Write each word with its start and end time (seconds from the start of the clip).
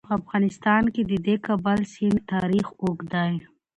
په 0.07 0.11
افغانستان 0.19 0.83
کې 0.93 1.01
د 1.09 1.11
د 1.25 1.27
کابل 1.45 1.79
سیند 1.93 2.17
تاریخ 2.33 2.65
اوږد 2.81 3.07
دی. 3.13 3.33